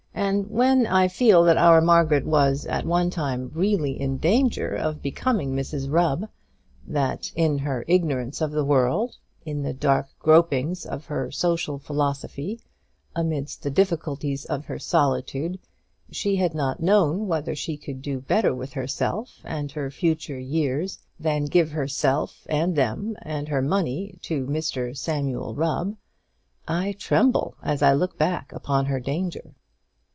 [0.13, 5.01] And when I feel that our Margaret was at one time really in danger of
[5.01, 6.29] becoming Mrs Rubb,
[6.87, 12.61] that in her ignorance of the world, in the dark gropings of her social philosophy,
[13.15, 15.59] amidst the difficulties of her solitude,
[16.11, 20.99] she had not known whether she could do better with herself and her future years,
[21.19, 25.97] than give herself, and them, and her money to Mr Samuel Rubb,
[26.69, 29.55] I tremble as I look back upon her danger.